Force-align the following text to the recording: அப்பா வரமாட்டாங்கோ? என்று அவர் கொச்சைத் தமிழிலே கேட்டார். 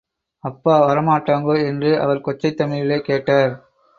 அப்பா 0.43 0.75
வரமாட்டாங்கோ? 0.81 1.65
என்று 1.65 2.01
அவர் 2.01 2.21
கொச்சைத் 2.21 2.57
தமிழிலே 2.57 3.01
கேட்டார். 3.01 3.53